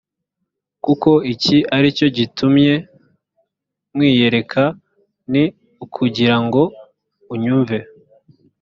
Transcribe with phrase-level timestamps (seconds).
[0.85, 2.73] kuko iki ari cyo gitumye
[3.93, 4.63] nkwiyereka
[5.31, 5.43] ni
[5.85, 6.63] ukugira ngo
[7.35, 7.77] unyumve